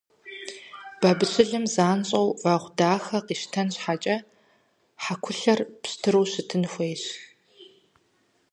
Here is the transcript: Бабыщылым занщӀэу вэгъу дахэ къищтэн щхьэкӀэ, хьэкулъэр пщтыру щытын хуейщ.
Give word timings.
Бабыщылым 0.99 1.65
занщӀэу 1.73 2.27
вэгъу 2.41 2.71
дахэ 2.77 3.19
къищтэн 3.27 3.67
щхьэкӀэ, 3.75 4.17
хьэкулъэр 5.03 5.59
пщтыру 5.81 6.25
щытын 6.31 6.63
хуейщ. 6.71 7.03